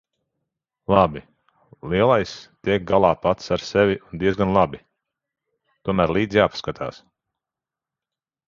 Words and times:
Labi, 0.93 1.21
lielais 1.91 2.33
tiek 2.69 2.87
galā 2.93 3.11
pats 3.25 3.53
ar 3.57 3.65
sevi 3.67 3.99
un 4.07 4.23
diezgan 4.25 4.57
labi. 4.59 4.81
Tomēr 5.89 6.15
līdzi 6.19 6.41
jāpaskatās. 6.45 7.03